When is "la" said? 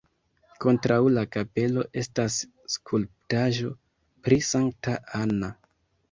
1.17-1.23